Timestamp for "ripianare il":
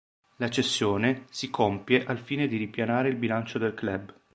2.57-3.17